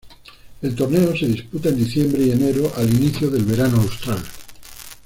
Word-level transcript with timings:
El 0.63 0.73
torneo 0.75 1.15
se 1.15 1.27
disputa 1.27 1.69
en 1.69 1.77
diciembre 1.77 2.23
y 2.23 2.31
enero, 2.31 2.73
al 2.75 2.89
inicio 2.91 3.29
del 3.29 3.43
verano 3.45 3.81
austral. 3.81 4.17